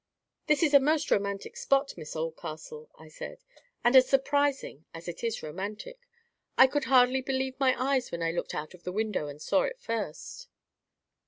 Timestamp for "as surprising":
3.95-4.83